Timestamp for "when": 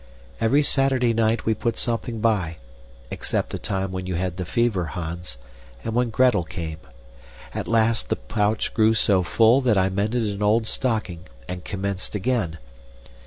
3.91-4.07, 5.93-6.09